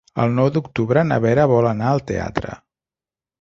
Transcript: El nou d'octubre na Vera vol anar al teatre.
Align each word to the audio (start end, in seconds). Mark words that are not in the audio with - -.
El 0.21 0.31
nou 0.37 0.47
d'octubre 0.53 1.03
na 1.09 1.19
Vera 1.25 1.45
vol 1.53 1.69
anar 1.73 1.91
al 1.93 2.03
teatre. 2.13 2.57